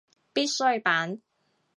[0.33, 1.21] 必需品